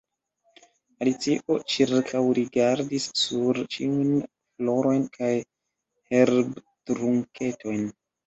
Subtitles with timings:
[1.05, 5.31] Alicio ĉirkaŭrigardis sur ĉiujn florojn kaj
[6.15, 7.85] herbtrunketojn.